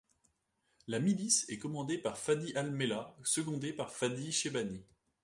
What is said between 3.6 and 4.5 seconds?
par Fadi